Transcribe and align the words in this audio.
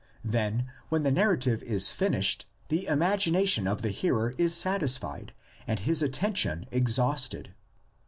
Then 0.25 0.65
when 0.89 1.03
the 1.03 1.11
narrative 1.11 1.61
is 1.61 1.91
finished 1.91 2.47
the 2.69 2.87
imagination 2.87 3.67
of 3.67 3.83
the 3.83 3.91
hearer 3.91 4.33
is 4.35 4.57
satisfied 4.57 5.31
and 5.67 5.77
his 5.77 6.01
atten 6.01 6.33
tion 6.33 6.65
exhausted. 6.71 7.53